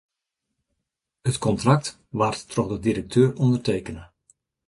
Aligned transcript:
It 1.29 1.37
kontrakt 1.45 1.87
waard 2.17 2.39
troch 2.51 2.69
de 2.71 2.77
direkteur 2.85 3.29
ûndertekene. 3.43 4.03